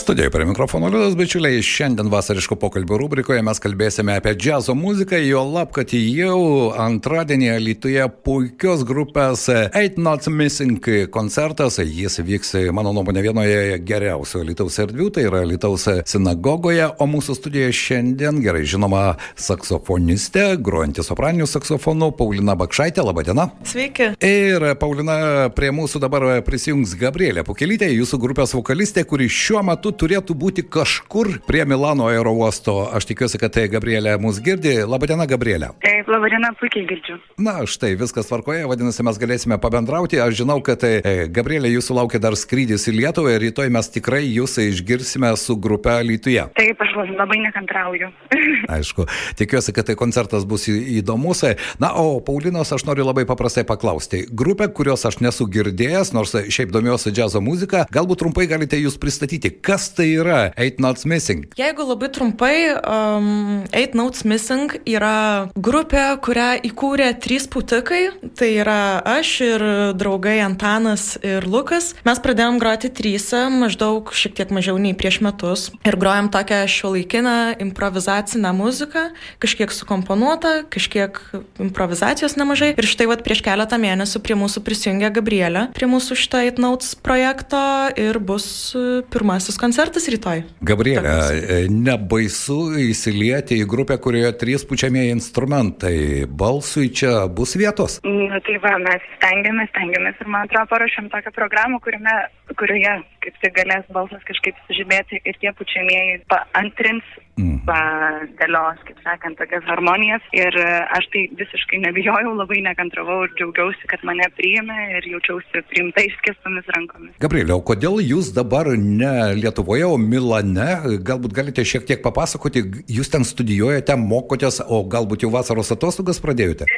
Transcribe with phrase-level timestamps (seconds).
[0.00, 1.62] Studijoje prie mikrofono Liudas Bičiuliai.
[1.62, 8.06] Šiandien vasariško pokalbio rubrikoje mes kalbėsime apie džiazo muziką, jo lab, kad jau antradienį Lietuvoje
[8.24, 11.76] puikios grupės Eight Not Missing koncertas.
[11.84, 17.76] Jis vyks, mano nuomonė, vienoje geriausių Lietuvos erdvių, tai yra Lietuvos sinagogoje, o mūsų studijoje
[17.82, 19.02] šiandien gerai žinoma
[19.36, 23.04] saksofonistė, grojanti sopraniniu saksofonu Paulina Bakšaitė.
[23.04, 23.50] Labadiena.
[23.68, 24.14] Sveiki.
[24.24, 30.34] Ir Paulina, prie mūsų dabar prisijungs Gabrielė Pukelytė, jūsų grupės vokalistė, kuri šiuo metu turėtų
[30.38, 32.84] būti kažkur prie Milano aero uosto.
[32.94, 34.76] Aš tikiuosi, kad tai Gabrielė mus girdi.
[34.86, 35.72] Labadiena, Gabrielė.
[35.84, 37.18] Taip, laba diena, puikiai girdžiu.
[37.40, 40.20] Na, štai viskas tvarkoje, vadinasi, mes galėsime pabendrauti.
[40.20, 44.22] Aš žinau, kad e, Gabrielė jūsų laukia dar skrydis į Lietuvą ir rytoj mes tikrai
[44.26, 46.46] jūs išgirsime su grupe Lietuvoje.
[46.58, 48.10] Taip, aš labai nekantrauju.
[48.76, 49.06] Aišku,
[49.40, 51.44] tikiuosi, kad tai koncertas bus įdomus.
[51.80, 54.26] Na, o Paulinos aš noriu labai paprastai paklausti.
[54.28, 59.52] Grupė, kurios aš nesu girdėjęs, nors šiaip domiuosi džiazo muzika, galbūt trumpai galite jūs pristatyti,
[59.64, 61.46] kas tai yra Eight Notes Missing.
[61.58, 68.10] Jeigu labai trumpai, um, Eight Notes Missing yra grupė, kurią įkūrė trys putikai.
[68.36, 69.64] Tai yra aš ir
[69.98, 71.94] draugai Antanas ir Lukas.
[72.04, 75.68] Mes pradėjom groti trysą, maždaug šiek tiek mažiau nei prieš metus.
[75.88, 79.08] Ir grojam tokią šiuolaikinę improvizacinę muziką,
[79.42, 81.18] kažkiek sukomponuotą, kažkiek
[81.62, 82.74] improvizacijos nemažai.
[82.76, 86.92] Ir štai vat prieš keletą mėnesių prie mūsų prisijungė Gabrielė, prie mūsų šitą Eight Notes
[86.94, 87.60] projekto
[87.96, 88.76] ir bus
[89.10, 90.42] pirmasis koncertas rytoj.
[90.60, 96.26] Gabrielė, e, nebaisu įsilieti į grupę, kurioje trys pučiamieji instrumentai.
[96.26, 98.00] Balsui čia bus vietos.
[98.04, 102.16] Na tai va, mes stengiamės, stengiamės ir man atrodo paruošėm tokią programą, kuriame,
[102.56, 107.04] kurioje kaip tik galės balsas kažkaip sužibėti ir tie pučiamieji paantrins,
[107.40, 107.60] Mhm.
[107.64, 110.24] padėlios, kaip sakant, tokias harmonijas.
[110.36, 115.64] Ir e, aš tai visiškai nebijojau, labai nekantravau ir džiaugiausi, kad mane priėmė ir jaučiausi
[115.70, 117.14] priimta išskėstomis rankomis.
[117.22, 120.70] Gabrielė, o kodėl jūs dabar ne Lietuvoje, o Milane?
[121.06, 126.68] Galbūt galite šiek tiek papasakoti, jūs ten studijuojate, mokotės, o galbūt jau vasaros atostogas pradėjote?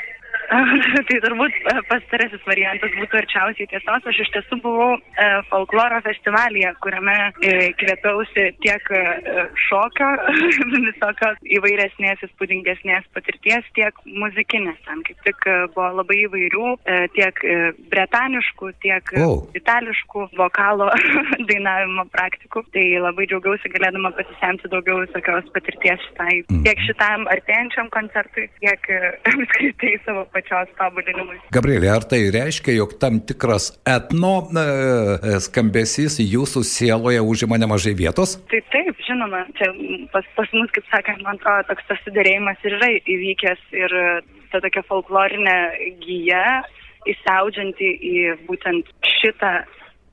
[1.09, 4.09] tai turbūt e, pastarasis variantas būtų arčiausiai tiesos.
[4.11, 8.91] Aš iš tiesų buvau e, folkloro festivalyje, kuriame e, kvėpiausi tiek
[9.69, 10.11] šokio,
[10.89, 14.81] visokios įvairesnės, įspūdingesnės patirties, tiek muzikinės.
[14.87, 16.69] Ten kaip tik buvo labai įvairių,
[17.17, 17.43] tiek
[17.93, 19.39] bretaniškų, tiek e, O.
[19.59, 20.91] itališkų vokalo
[21.51, 22.65] dainavimo praktikų.
[22.75, 26.37] Tai labai džiaugiausi galėdama pasisemti daugiau visokios patirties šitai,
[26.67, 28.89] tiek šitam artėjančiam koncertui, tiek
[29.33, 31.39] apskritai savo pačios tobulinimui.
[31.55, 38.37] Gabrielė, ar tai reiškia, jog tam tikras etno e, skambesys jūsų sieloje užima nemažai vietos?
[38.51, 39.71] Taip, taip, žinoma, čia
[40.13, 44.07] pas, pas mus, kaip sakant, man atrodo, toks tas sudėrėjimas ir yra įvykęs ir e,
[44.53, 45.57] ta tokia folklorinė
[46.03, 46.63] gyja,
[47.09, 48.17] įsiaudžianti į
[48.49, 49.63] būtent šitą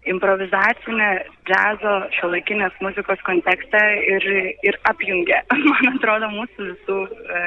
[0.07, 1.09] improvizacinę
[1.49, 4.25] džiazo šiuolaikinės muzikos kontekstą ir,
[4.63, 7.41] ir apjungia, man atrodo, mūsų visų e,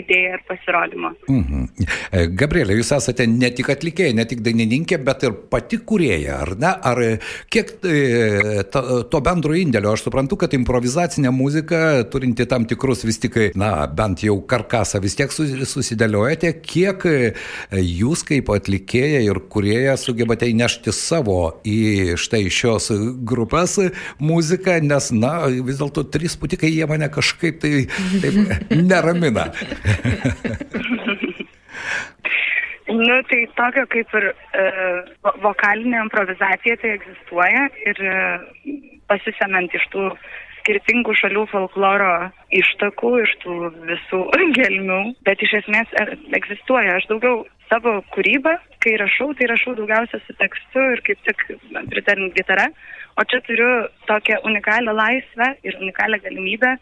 [0.00, 1.12] idėją ir pasirodymą.
[1.30, 1.66] Mhm.
[2.10, 6.54] E, Gabrielė, jūs esate ne tik atlikėja, ne tik dainininkė, bet ir pati kurėja, ar
[6.58, 6.72] ne?
[6.90, 7.10] Ar e,
[7.52, 8.82] kiek e, to,
[9.12, 9.94] to bendro indėlio?
[9.94, 15.18] Aš suprantu, kad improvizacinė muzika, turinti tam tikrus vis tik, na, bent jau karkasą vis
[15.20, 17.16] tiek sus- susidėliojate, kiek e,
[17.78, 21.83] jūs kaip atlikėja ir kurėja sugebate įnešti savo į
[22.20, 22.90] štai šios
[23.26, 23.78] grupės
[24.22, 27.86] muziką, nes, na, vis dėlto trys putikai jie mane kažkaip tai
[28.22, 29.50] taip neramina.
[32.86, 34.64] Nu, tai tokio kaip ir e,
[35.24, 38.16] vo- vokalinė improvizacija tai egzistuoja ir e,
[39.08, 40.10] pasisemiant iš tų
[40.60, 42.12] skirtingų šalių folkloro
[42.60, 43.56] ištakų, iš tų
[43.88, 44.20] visų
[44.58, 46.06] gelmių, bet iš esmės e,
[46.36, 46.98] egzistuoja.
[47.00, 51.40] Aš daugiau savo kūrybą, kai rašau, tai rašau daugiausia su tekstu ir kaip tik
[51.90, 52.68] pritarint gitara,
[53.18, 53.70] o čia turiu
[54.10, 56.76] tokią unikalią laisvę ir unikalią galimybę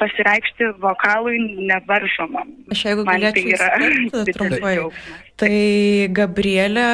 [0.00, 1.38] pasireikšti vokalui
[1.70, 2.52] nevaržomam.
[2.72, 3.44] Aš jeigu tai galėčiau
[4.04, 4.76] didelis trumpai.
[5.40, 5.56] Tai
[6.12, 6.88] Gabrielė,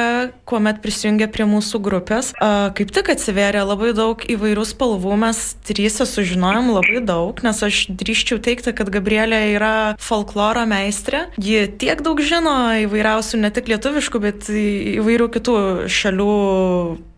[0.47, 6.71] kuomet prisijungė prie mūsų grupės, kaip tik atsiverė labai daug įvairių spalvų, mes trysia sužinojom
[6.77, 11.25] labai daug, nes aš drįščiau teikti, kad Gabrielė yra folkloro meistrė.
[11.43, 12.55] Ji tiek daug žino
[12.87, 15.59] įvairiausių, ne tik lietuviškų, bet įvairių kitų
[15.91, 16.31] šalių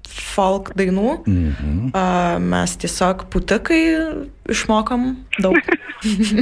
[0.10, 1.14] folk dainų.
[1.30, 1.92] Mhm.
[1.98, 2.04] A,
[2.42, 3.82] mes tiesiog putikai
[4.50, 5.10] išmokom
[5.44, 5.58] daug.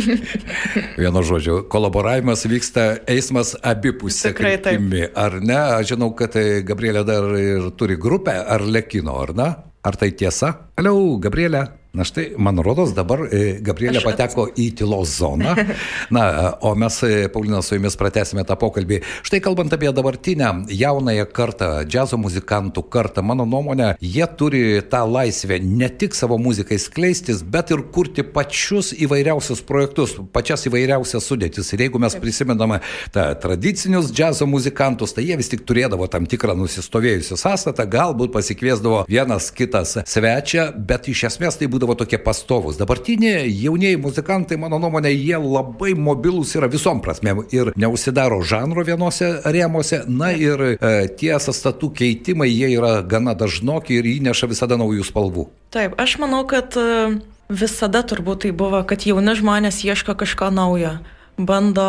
[1.02, 4.78] Vienu žodžiu, kolaboravimas vyksta eismas abipusė Tikrai taip.
[4.80, 5.58] kryptimi, ar ne?
[5.80, 9.50] Aš žinau, kad tai Gabrielė dar ir turi grupę, ar lekino, ar ne?
[9.88, 10.54] Ar tai tiesa?
[10.78, 11.66] Aliau, Gabrielė.
[11.98, 15.56] Na štai, man rodos, dabar e, Gabrielė pateko į tylos zoną.
[16.14, 16.26] Na,
[16.62, 19.00] o mes, e, Paulina, su jumis pratesime tą pokalbį.
[19.26, 24.62] Štai kalbant apie dabartinę jaunąją kartą, džiazo muzikantų kartą, mano nuomonė, jie turi
[24.92, 31.26] tą laisvę ne tik savo muzikai skleistis, bet ir kurti pačius įvairiausius projektus, pačias įvairiausias
[31.26, 31.74] sudėtis.
[31.74, 32.78] Ir jeigu mes prisimename
[33.16, 39.08] tą tradicinius džiazo muzikantus, tai jie vis tik turėdavo tam tikrą nusistovėjusią sąstatą, galbūt pasikviesdavo
[39.10, 42.78] vienas kitas svečią, bet iš esmės tai būdavo tokie pastovus.
[42.78, 49.30] Dabartiniai jaunieji muzikantai, mano nuomonė, jie labai mobilūs yra visom prasmėm ir neužsidaro žanro vienose
[49.46, 50.76] rėmose, na ir e,
[51.08, 55.48] tie sąstatų keitimai, jie yra gana dažnoki ir įneša visada naujų spalvų.
[55.76, 57.20] Taip, aš manau, kad e,
[57.50, 60.98] visada turbūt tai buvo, kad jauni žmonės ieško kažko naujo
[61.38, 61.86] bando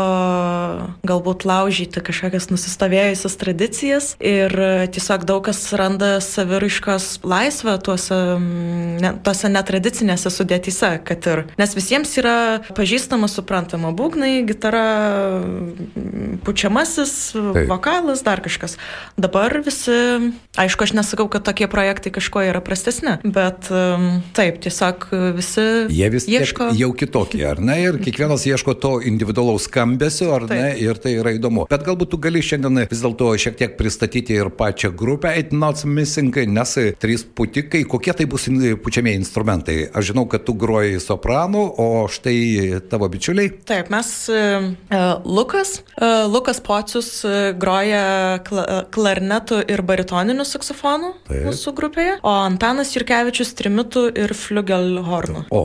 [1.08, 4.52] galbūt laužyti kažkokias nusistovėjusias tradicijas ir
[4.92, 8.18] tiesiog daug kas randa saviraiškos laisvę tuose,
[9.00, 11.44] ne, tuose netradicinėse sudėtyse, kad ir.
[11.60, 12.36] Nes visiems yra
[12.76, 14.84] pažįstama, suprantama, būgnai, gitara,
[16.44, 17.64] pučiamasis, Taip.
[17.72, 18.76] vokalas, dar kažkas.
[19.16, 19.96] Dabar visi,
[20.60, 23.70] aišku, aš nesakau, kad tokie projektai kažkuo yra prastesni, bet
[24.36, 25.08] taip, tiesiog
[25.38, 26.70] visi Jie vis ieško.
[26.76, 27.78] Jau kitokie, ar ne?
[27.82, 30.58] Ir kiekvienas ieško to individualaus individualaus skambesio, ar Taip.
[30.58, 31.66] ne, ir tai yra įdomu.
[31.70, 35.84] Bet galbūt tu gali šiandien vis dėlto šiek tiek pristatyti ir pačią grupę Eight Notes
[35.84, 38.48] Missing, nes trys putikai, kokie tai bus
[38.82, 39.78] pučiamieji instrumentai.
[39.94, 43.52] Aš žinau, kad tu groji sopranu, o štai tavo bičiuliai.
[43.68, 44.68] Taip, mes uh,
[45.24, 47.10] Lukas, uh, Lukas Pocius
[47.58, 51.46] groja kla, klarnetu ir baritoniniu saksofonu Taip.
[51.48, 55.46] mūsų grupėje, o Antanas Jurkevičius trimitu ir fliugelhornu.
[55.54, 55.62] O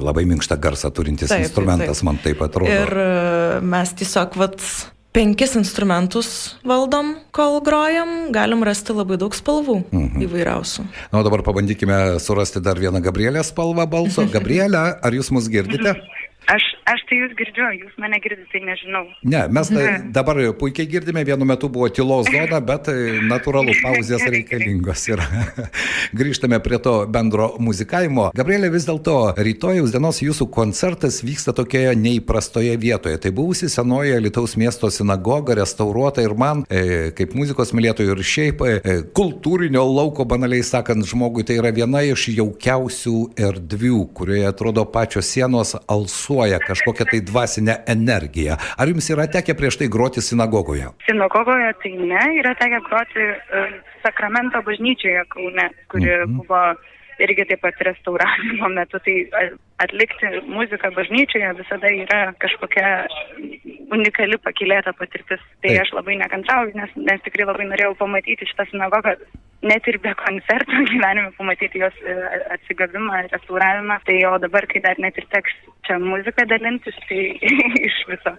[0.00, 2.08] labai minkštą garsą turintis taip, instrumentas, taip, taip.
[2.08, 2.70] man taip atrodo.
[2.70, 3.10] Ir ir e,
[3.62, 4.64] mes tiesiog vat
[5.14, 10.24] penkis instrumentus valdom, kol grojam, galim rasti labai daug spalvų mhm.
[10.26, 10.86] įvairiausių.
[11.10, 14.26] Na, o dabar pabandykime surasti dar vieną Gabrielės spalvą balso.
[14.34, 15.96] Gabrielė, ar jūs mus girdite?
[16.50, 19.04] Aš, aš tai jūs girdžiu, jūs mane girdite, tai nežinau.
[19.22, 22.90] Ne, mes tai dabar puikiai girdime, vienu metu buvo tylos zona, bet
[23.30, 25.26] natūralu, pauzės reikalingos yra.
[26.20, 28.30] Grįžtame prie to bendro muzikavimo.
[28.36, 33.20] Gabrielė, vis dėlto rytojaus dienos jūsų koncertas vyksta tokioje neįprastoje vietoje.
[33.22, 38.66] Tai buvusi senoji Lietuvos miesto sinagoga, restauruota ir man, e, kaip muzikos mylėtojų ir šiaip
[38.66, 43.16] e, kultūrinio lauko, banaliai sakant, žmogui tai yra viena iš jaukiausių
[43.48, 48.56] erdvių, kurioje atrodo pačios sienos alsuoja transliuoja kažkokią tai dvasinę energiją.
[48.78, 50.88] Ar jums yra tekę prieš tai groti sinagogoje?
[51.06, 56.36] Sinagogoje tai ne, yra tekę groti uh, Sakramento bažnyčioje Kaune, kuri mm -hmm.
[56.36, 56.74] buvo
[57.24, 59.46] irgi taip pat restauravimo metu, tai
[59.84, 62.90] atlikti muziką bažnyčioje visada yra kažkokia
[63.94, 65.42] unikali pakilėta patirtis.
[65.60, 65.82] Tai Taip.
[65.84, 69.16] aš labai nekantrauju, nes, nes tikrai labai norėjau pamatyti šitą sinagogą
[69.62, 72.16] net ir be koncerto gyvenime pamatyti jos e,
[72.56, 73.98] atsigavimą, restauravimą.
[74.06, 75.56] Tai o dabar, kai dar net ir teks
[75.88, 77.24] čia muziką dalintis, tai
[77.88, 78.36] iš viso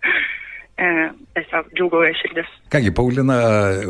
[1.36, 2.50] tiesiog džiugauja širdis.
[2.72, 3.38] Kągi, Paulina,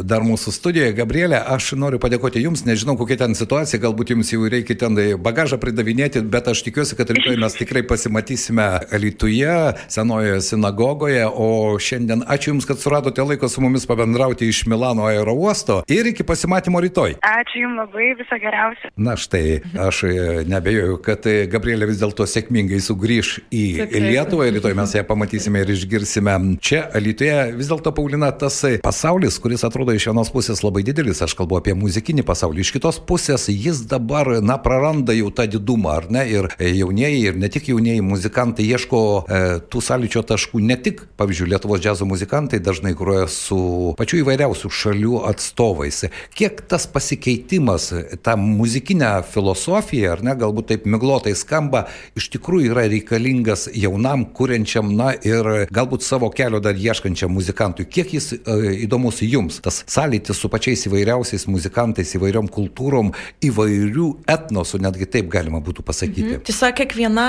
[0.08, 4.46] dar mūsų studijoje, Gabrielė, aš noriu padėkoti Jums, nežinau kokia ten situacija, galbūt Jums jau
[4.50, 9.56] reikia ten bagažą pridavinėti, bet aš tikiuosi, kad rytoj mes tikrai pasimatysime Alituje,
[9.92, 15.82] senojoje sinagogoje, o šiandien ačiū Jums, kad suradote laiko su mumis pabendrauti iš Milano aerouosto
[15.90, 17.18] ir iki pasimatymo rytoj.
[17.26, 18.94] Ačiū Jums labai, viso geriausio.
[19.02, 20.16] Na štai, aš e,
[20.50, 23.66] nebejoju, kad e, Gabrielė vis dėlto sėkmingai sugrįž į
[24.10, 28.62] Lietuvą ir rytoj mes ją pamatysime ir išgirsime čia čia Alytuje vis dėlto, Paulina, tas
[28.84, 33.00] pasaulis, kuris atrodo iš vienos pusės labai didelis, aš kalbu apie muzikinį pasaulį, iš kitos
[33.00, 36.24] pusės jis dabar, na, praranda jau tą didumą, ar ne?
[36.32, 41.50] Ir jaunieji, ir ne tik jaunieji muzikantai ieško e, tų sąlyčio taškų, ne tik, pavyzdžiui,
[41.52, 46.06] Lietuvos džiazo muzikantai dažnai groja su pačiu įvairiausių šalių atstovais.
[46.38, 47.90] Kiek tas pasikeitimas,
[48.24, 51.86] ta muzikinė filosofija, ar ne, galbūt taip miglotai skamba,
[52.18, 57.86] iš tikrųjų yra reikalingas jaunam, kuriančiam, na ir galbūt savo kelio dar dar ieškančiam muzikantui,
[57.86, 63.12] kiek jis e, įdomus jums, tas sąlytis su pačiais įvairiausiais muzikantais, įvairiom kultūrom,
[63.44, 66.28] įvairių etnosų, netgi taip galima būtų pasakyti.
[66.38, 66.44] Mhm.
[66.48, 67.28] Tiesiog kiekviena,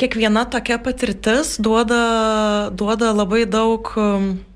[0.00, 3.92] kiekviena tokia patirtis duoda, duoda labai daug,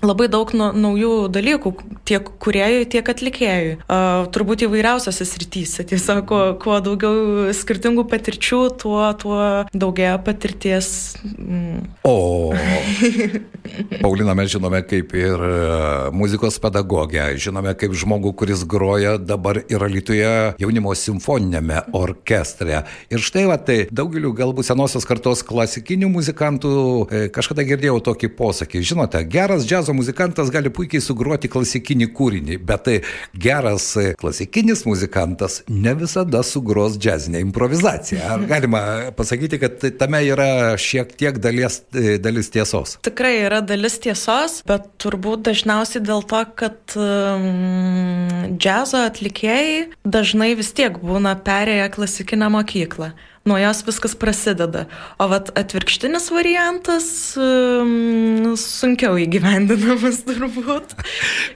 [0.02, 1.74] labai daug nu, naujų dalykų
[2.08, 3.76] tiek kuriejui, tiek atlikėjui.
[3.82, 5.86] Uh, turbūt įvairiausiose srityse.
[5.92, 9.40] Tiesiog kuo, kuo daugiau skirtingų patirčių, tuo, tuo
[9.74, 10.90] daugėja patirties.
[11.36, 11.84] Mm.
[12.08, 12.52] O.
[14.12, 15.52] Paulina mes žinome kaip ir e,
[16.12, 22.82] muzikos pedagogę, žinome kaip žmogų, kuris groja dabar yra Lietuvoje jaunimo simfoninėme orkestre.
[23.08, 28.82] Ir štai va, tai daugeliu galbūt senosios kartos klasikinių muzikantų e, kažkada girdėjau tokį posakį.
[28.90, 32.98] Žinote, geras džiazo muzikantas gali puikiai sugruoti klasikinį kūrinį, bet tai
[33.32, 38.20] geras klasikinis muzikantas ne visada sugros džiazinę improvizaciją.
[38.36, 38.84] Ar galima
[39.16, 41.80] pasakyti, kad tame yra šiek tiek dalies,
[42.20, 42.98] dalis tiesos?
[43.08, 50.72] Tikrai yra dalis tiesos, bet turbūt dažniausiai dėl to, kad um, džiazo atlikėjai dažnai vis
[50.76, 53.12] tiek būna perėję klasikinę mokyklą
[53.44, 54.84] nuo jos viskas prasideda.
[55.18, 57.06] O vat atvirkštinis variantas
[57.36, 60.94] um, sunkiau įgyvendinamas turbūt.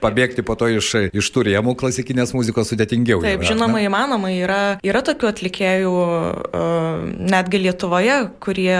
[0.03, 3.23] Pabėgti po to iš, iš turėjimų klasikinės muzikos sudėtingiau.
[3.23, 3.87] Taip, yra, žinoma, ne?
[3.87, 4.33] įmanoma.
[4.35, 8.76] Yra, yra tokių atlikėjų, uh, netgi Lietuvoje, kurie,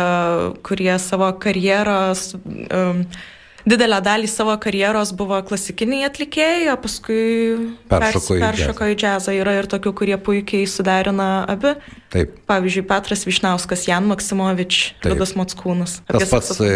[0.67, 3.07] kurie savo karjeros um,
[3.67, 7.21] didelę dalį savo karjeros buvo klasikiniai atlikėjai, o paskui
[7.91, 9.35] peršoko, peršoko į džiazą.
[9.37, 11.75] Yra ir tokių, kurie puikiai suderina abi.
[12.13, 12.37] Taip.
[12.47, 15.99] Pavyzdžiui, Petras Višnauskas, Jan Maksimovič, Liudas Mockūnas.
[16.07, 16.71] Tas pats e,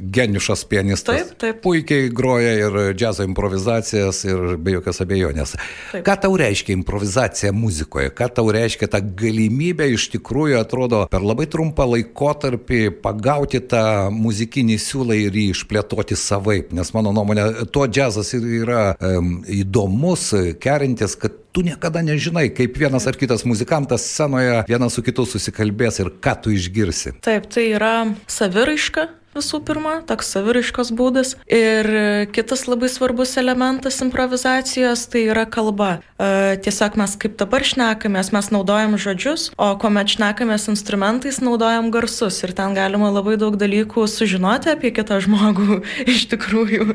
[0.00, 1.18] geniušas pianistas.
[1.20, 1.60] Taip, taip.
[1.64, 5.54] Puikiai groja ir džiazo improvizacijas ir be jokios abejonės.
[5.92, 6.06] Taip.
[6.06, 8.14] Ką tau reiškia improvizacija muzikoje?
[8.16, 13.84] Ką tau reiškia ta galimybė iš tikrųjų atrodo per labai trumpą laikotarpį pagauti tą
[14.16, 16.72] muzikinį siūlą ir jį išplėtoti savaip?
[16.76, 20.30] Nes mano nuomonė, tuo džiazas yra um, įdomus,
[20.62, 26.00] kerintis, kad tu niekada nežinai, kaip vienas ar kitas muzikantas scenoje vienas su kitu susikalbės
[26.02, 27.14] ir ką tu išgirsi.
[27.22, 27.94] Taip, tai yra
[28.26, 31.34] saviraiška, visų pirma, toks saviriškos būdas.
[31.50, 31.88] Ir
[32.34, 35.98] kitas labai svarbus elementas improvizacijos tai yra kalba.
[36.18, 42.40] E, tiesiog mes kaip dabar šnekamės, mes naudojam žodžius, o kuomet šnekamės instrumentais, naudojam garsus.
[42.46, 45.80] Ir ten galima labai daug dalykų sužinoti apie kitą žmogų
[46.14, 46.94] iš tikrųjų.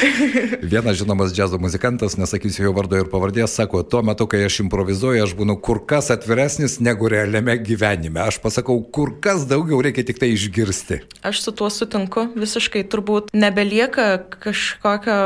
[0.72, 5.22] Vienas žinomas džiazo muzikantas, nesakysiu jo vardo ir pavardės, sako, tuo metu, kai aš improvizuoju,
[5.24, 8.22] aš būnu kur kas atviresnis negu realiame gyvenime.
[8.26, 11.00] Aš pasakau, kur kas daugiau reikia tik tai išgirsti.
[11.26, 14.10] Aš su tuo sutinku visiškai turbūt nebelieka
[14.42, 15.18] kažkokio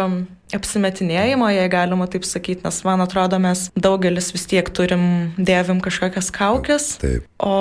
[0.57, 6.31] apsimetinėjimo, jei galima taip sakyti, nes man atrodo, mes daugelis vis tiek turim, dėvim kažkokias
[6.35, 7.27] kaukės, taip.
[7.43, 7.55] o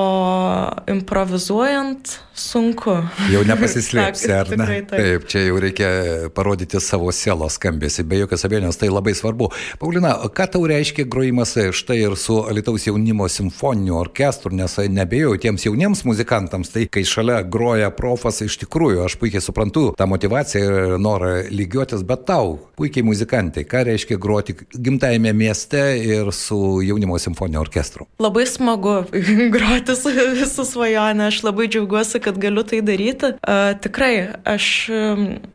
[0.91, 2.95] improvizuojant sunku.
[3.31, 4.67] Jau nepasislėpsi, ar ne?
[4.67, 4.89] Taip.
[4.93, 5.89] taip, čia jau reikia
[6.33, 9.51] parodyti savo sielos skambėsi, be jokios abejonės, tai labai svarbu.
[9.81, 15.67] Paulina, ką tau reiškia grojimas štai ir su Alitaus jaunimo simfoniniu orkestru, nes nebėjau tiems
[15.67, 20.97] jauniems muzikantams, tai kai šalia groja profas, iš tikrųjų, aš puikiai suprantu tą motivaciją ir
[21.01, 27.61] norą lygiuotis, bet tau, puikiai muzikantai, ką reiškia groti gimtajame mieste ir su jaunimo simfoninio
[27.63, 28.07] orkestru?
[28.19, 28.95] Labai smagu
[29.55, 30.11] groti su,
[30.51, 33.33] su svajonė, aš labai džiaugiuosi, kad galiu tai daryti.
[33.39, 34.13] Uh, tikrai,
[34.43, 34.67] aš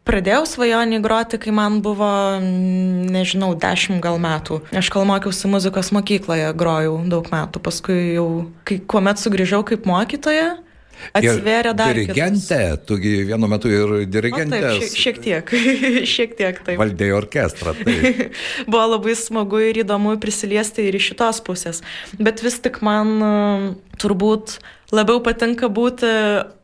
[0.08, 4.62] pradėjau svajonį groti, kai man buvo, nežinau, dešimt gal metų.
[4.78, 8.28] Aš kol mokiausi muzikos mokykloje, grojau daug metų, paskui jau,
[8.68, 10.56] kai kuomet sugrįžau kaip mokytoja,
[11.18, 11.96] Atsivėrė dar.
[11.96, 14.62] Dirigentė, tugi vienu metu ir dirigentė.
[14.78, 15.52] Šiek, šiek tiek,
[16.14, 16.78] šiek tiek taip.
[16.80, 17.76] Valdėjai orkestrą.
[17.82, 18.24] Taip.
[18.70, 21.84] Buvo labai smagu ir įdomu prisiliesti ir iš šitos pusės.
[22.18, 24.58] Bet vis tik man turbūt
[24.94, 26.08] labiau patinka būti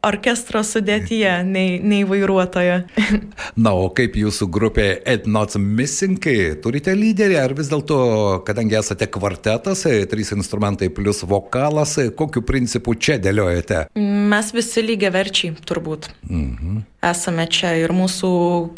[0.04, 2.80] orkestro sudėtyje nei, nei vairuotojo.
[3.64, 6.20] Na, o kaip jūsų grupė Ed Not Missing,
[6.64, 7.98] turite lyderį, ar vis dėlto,
[8.46, 13.86] kadangi esate kvartetas, trys instrumentai plus vokalas, kokiu principu čia dėliojate?
[13.98, 16.10] Mes visi lygiai verčiai, turbūt.
[16.28, 16.82] Mhm.
[17.04, 18.28] Esame čia ir mūsų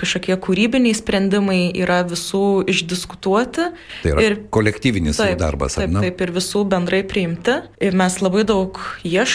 [0.00, 3.68] kažkokie kūrybiniai sprendimai yra visų išdiskutuoti.
[4.02, 7.60] Tai yra ir, kolektyvinis taip, darbas, taip, taip, ir visų bendrai priimti.
[7.78, 8.80] Ir mes labai daug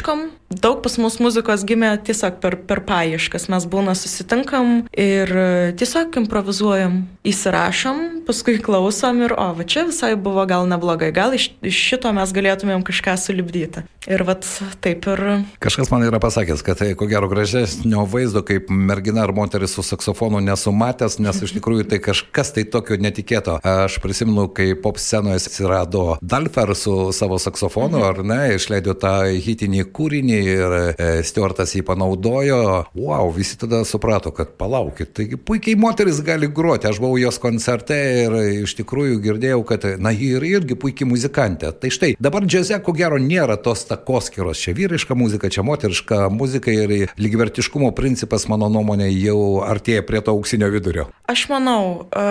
[0.01, 0.40] Tisch kommen?
[0.51, 3.47] Daug pas mus muzikos gimė tiesiog per, per paieškas.
[3.51, 5.31] Mes būna susitinkam ir
[5.79, 11.51] tiesiog improvizuojam, įsirašom, paskui klausom ir, o, va čia visai buvo gal neblogai, gal iš,
[11.61, 13.85] iš šito mes galėtumėm kažką sulibdyti.
[14.09, 14.47] Ir vat
[14.81, 15.19] taip ir.
[15.61, 19.85] Kažkas man yra pasakęs, kad tai ko gero gražesnio vaizdo, kaip mergina ar moteris su
[19.85, 23.59] saksofonu nesumatęs, nes iš tikrųjų tai kažkas tai tokio netikėto.
[23.61, 28.07] Aš prisimenu, kai pop scenoje atsirado Dalfer su savo saksofonu, mhm.
[28.09, 29.13] ar ne, išleido tą
[29.45, 32.61] hitinį kūrinį ir e, Stuartas jį panaudojo.
[32.97, 36.89] Wow, visi tada suprato, kad palaukit, taigi puikiai moteris gali groti.
[36.89, 41.73] Aš buvau jos koncerte ir iš tikrųjų girdėjau, kad, na, ji ir irgi puikiai muzikantė.
[41.77, 44.61] Tai štai, dabar džiaze ko gero nėra tos takoskiros.
[44.61, 50.35] Čia vyriška muzika, čia moteriška muzika ir lygivertiškumo principas, mano nuomonė, jau artėja prie to
[50.35, 51.09] auksinio vidurio.
[51.31, 52.25] Aš manau, e,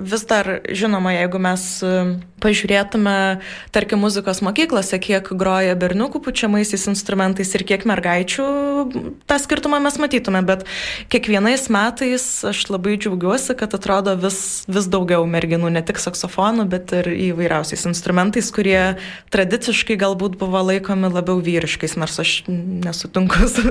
[0.00, 1.94] vis dar, žinoma, jeigu mes e,
[2.42, 3.16] pažiūrėtume,
[3.74, 8.46] tarkim, muzikos mokyklose, kiek groja berniukų pučiamaisiais instrumentais ir kiek mergaičių,
[9.28, 10.66] tą skirtumą mes matytume, bet
[11.12, 16.94] kiekvienais metais aš labai džiaugiuosi, kad atrodo vis, vis daugiau merginų, ne tik saksofonų, bet
[16.96, 18.96] ir įvairiausiais instrumentais, kurie
[19.34, 23.64] tradiciškai galbūt buvo laikomi labiau vyriškais, nors aš nesutinku su,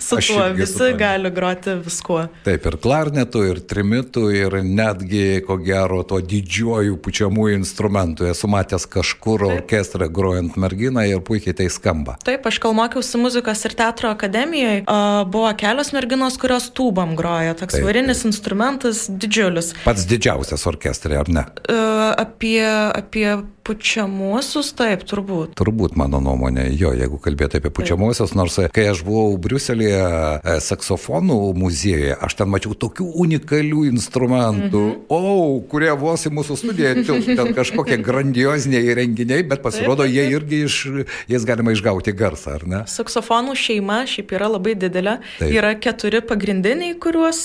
[0.00, 0.98] su aš tuo, visi suprantu.
[1.00, 2.20] gali groti viskuo.
[2.46, 8.28] Taip, ir klarnetų, ir trimitų, ir netgi, ko gero, to didžiuoju pučiamųjų instrumentų.
[8.32, 12.16] Esu matęs kažkur orkestrą grojant merginą ir puikiai tai skamba.
[12.24, 12.76] Taip, aš kol
[13.14, 14.84] mokiausi muzikos ir teatro akademijoje,
[15.26, 17.54] buvo kelios merginos, kurios tūbam groja.
[17.54, 18.32] Toks taip, varinis taip.
[18.32, 19.74] instrumentas didžiulis.
[19.84, 21.44] Pats didžiausias orkestrai, ar ne?
[22.18, 25.54] Apie, apie pučiamuosius, taip, turbūt.
[25.56, 31.38] Turbūt mano nuomonė, jo, jeigu kalbėti apie pučiamuosius, nors kai aš buvau Briuselėje e, saksofonų
[31.56, 35.06] muziejuje, aš ten mačiau tokių unikalių instrumentų, mm -hmm.
[35.08, 40.20] o, kurie vos į mūsų studiją tilptų, ten kažkokie grandioziniai renginiai, bet pasirodo, taip, taip,
[40.20, 40.30] taip.
[40.30, 40.76] jie irgi iš,
[41.32, 42.82] jais galima išgauti garsą, ar ne?
[42.94, 45.18] Saksofonų šeima šiaip yra labai didelė.
[45.40, 45.50] Taip.
[45.54, 47.42] Yra keturi pagrindiniai, kuriuos,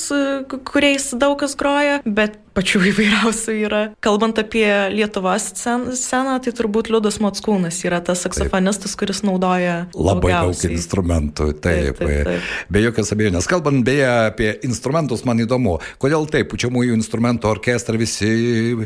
[0.70, 3.82] kuriais daug kas groja, bet pačių įvairiausių yra.
[4.04, 9.04] Kalbant apie Lietuvos sceną, tai turbūt Liudas Matskūnas yra tas saksofonistas, taip.
[9.04, 10.72] kuris naudoja labai daugiausiai.
[10.72, 11.50] daug instrumentų.
[11.60, 12.50] Taip, taip, taip, taip.
[12.74, 13.50] Be jokios abejonės.
[13.50, 18.32] Kalbant beje apie instrumentus, man įdomu, kodėl taip, pučiamųjų instrumentų orkestrai visi,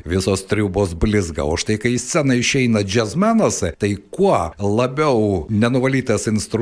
[0.06, 1.46] visos triubos blizga.
[1.48, 6.53] O štai kai į sceną išeina jazzmenas, tai kuo labiau nenuvalytas instrumentas,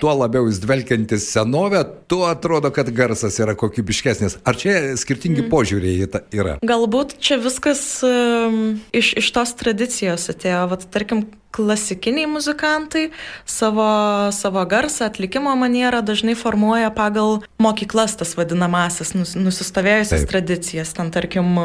[0.00, 4.40] tuo labiau jis dvelkiantis senovę, tuo atrodo, kad garsas yra kokybiškesnis.
[4.44, 5.50] Ar čia skirtingi mm.
[5.52, 6.58] požiūriai yra?
[6.66, 10.66] Galbūt čia viskas um, iš, iš tos tradicijos atėjo.
[10.70, 13.10] Vat, tarkim, klasikiniai muzikantai
[13.46, 13.86] savo,
[14.32, 20.30] savo garsą, atlikimo manierą dažnai formuoja pagal mokyklas, tas vadinamasis, nus, nusistovėjusias Taip.
[20.30, 20.94] tradicijas.
[20.96, 21.58] Ten, tarkim,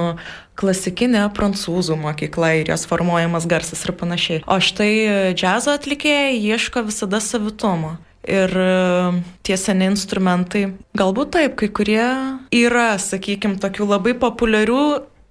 [0.60, 4.44] klasikinė prancūzų mokykla ir jos formuojamas garsas ir panašiai.
[4.50, 7.98] O štai džiazo atlikėjai ieško visada savitumo.
[8.26, 8.50] Ir
[9.46, 12.08] tie seni instrumentai, galbūt taip, kai kurie
[12.58, 14.86] yra, sakykime, tokių labai populiarių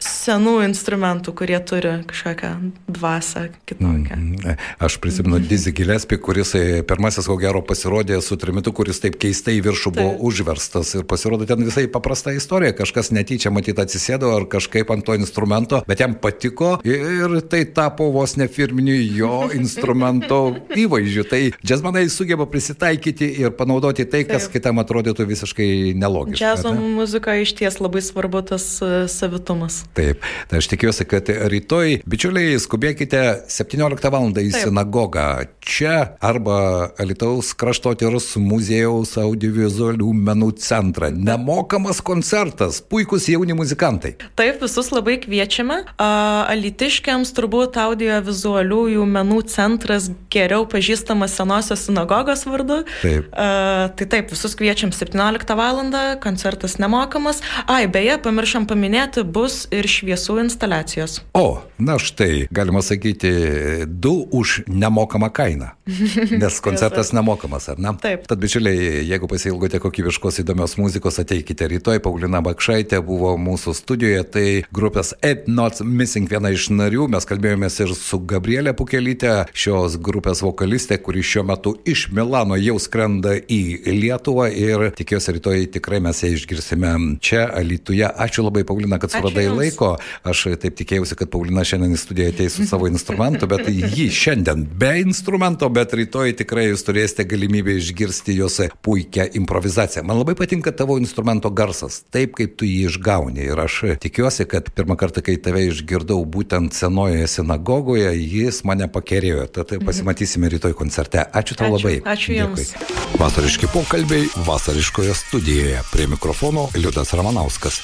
[0.05, 2.51] senų instrumentų, kurie turi kažkokią
[2.89, 4.17] dvasę kitokią.
[4.17, 9.17] Mm, aš prisimenu Dizzy Gillespie, kuris e, pirmasis, ko gero, pasirodė su trimitu, kuris taip
[9.21, 10.25] keistai viršų buvo taip.
[10.29, 12.75] užverstas ir pasirodė ten visai paprasta istorija.
[12.77, 18.11] Kažkas netyčia matyt atsisėdo ar kažkaip ant to instrumento, bet jam patiko ir tai tapo
[18.15, 20.41] vos ne firminiu jo instrumento
[20.77, 21.27] įvaizdžiu.
[21.31, 24.59] Tai džiazmanai sugeba prisitaikyti ir panaudoti tai, kas taip.
[24.59, 26.41] kitam atrodytų visiškai nelogiška.
[26.43, 29.85] Džiazo muzika iš ties labai svarbu tas uh, savitumas.
[29.95, 33.21] Taip, tai aš tikiuosi, kad rytoj, bičiuliai, skubėkite
[33.53, 34.33] 17 val.
[34.35, 34.65] į Taip.
[34.67, 35.27] sinagogą.
[35.63, 41.13] Čia arba Alitaus kraštotyros muziejaus audiovizualių menų centrą.
[41.15, 44.17] Nemokamas koncertas, puikus jauni muzikantai.
[44.35, 45.85] Taip, visus labai kviečiame.
[46.01, 52.83] Alitiškiams turbūt audiovizualiųjų menų centras geriau pažįstamas senosios sinagogos vardu.
[53.05, 53.31] Taip.
[53.31, 55.83] A, tai taip, visus kviečiam 17 val.
[56.23, 57.43] koncertas nemokamas.
[57.71, 61.19] Ai, beje, pamiršom paminėti, bus ir ir šviesų instaliacijos.
[61.37, 65.73] O, na štai, galima sakyti, du už nemokamą kainą.
[66.43, 67.93] Nes koncertas nemokamas, ar ne?
[68.01, 68.25] Taip.
[68.31, 72.01] Tad, bičiuliai, jeigu pasilgote kokybiškos įdomios muzikos, ateikite rytoj.
[72.05, 77.09] Paulina Bakšaitė buvo mūsų studijoje, tai grupės Eight Not Missing viena iš narių.
[77.13, 82.79] Mes kalbėjomės ir su Gabrielė Pukelytė, šios grupės vokalistė, kuri šiuo metu iš Milano jau
[82.81, 86.95] skrenda į Lietuvą ir tikiuosi rytoj tikrai mes ją išgirsime
[87.25, 88.07] čia, Alytuje.
[88.09, 89.95] Ačiū labai, Paulina, kad suradai laiko laiko.
[90.25, 94.65] Aš taip tikėjausi, kad Paulina šiandien į studiją ateis su savo instrumentu, bet jį šiandien
[94.79, 100.05] be instrumento, bet rytoj tikrai jūs turėsite galimybę išgirsti jos puikią improvizaciją.
[100.07, 103.45] Man labai patinka tavo instrumento garsas, taip kaip tu jį išgauni.
[103.51, 109.49] Ir aš tikiuosi, kad pirmą kartą, kai tave išgirdau būtent senojoje sinagogoje, jis mane pakerėjo.
[109.55, 111.25] Tad pasimatysime rytoj koncerte.
[111.25, 111.97] Ačiū tau ačiū, labai.
[112.15, 112.75] Ačiū Jums.
[112.75, 113.19] Dėkui.
[113.21, 115.83] Vasariški pokalbiai vasariškoje studijoje.
[115.93, 117.83] Prie mikrofono Liudas Ramanauskas.